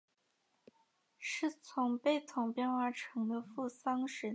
[1.19, 4.29] 是从贝桶变化成的付丧神。